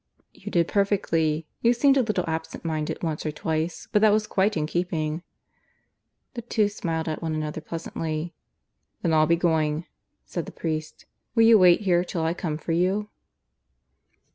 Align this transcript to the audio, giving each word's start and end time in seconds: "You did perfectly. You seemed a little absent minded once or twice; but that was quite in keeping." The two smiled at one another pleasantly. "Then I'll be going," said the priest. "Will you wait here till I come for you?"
"You 0.33 0.49
did 0.49 0.67
perfectly. 0.67 1.45
You 1.61 1.73
seemed 1.75 1.95
a 1.95 2.01
little 2.01 2.23
absent 2.27 2.65
minded 2.65 3.03
once 3.03 3.23
or 3.23 3.31
twice; 3.31 3.87
but 3.91 4.01
that 4.01 4.09
was 4.11 4.25
quite 4.25 4.57
in 4.57 4.65
keeping." 4.65 5.21
The 6.33 6.41
two 6.41 6.69
smiled 6.69 7.07
at 7.07 7.21
one 7.21 7.35
another 7.35 7.61
pleasantly. 7.61 8.33
"Then 9.03 9.13
I'll 9.13 9.27
be 9.27 9.35
going," 9.35 9.85
said 10.25 10.47
the 10.47 10.51
priest. 10.51 11.05
"Will 11.35 11.43
you 11.43 11.59
wait 11.59 11.81
here 11.81 12.03
till 12.03 12.23
I 12.23 12.33
come 12.33 12.57
for 12.57 12.71
you?" 12.71 13.09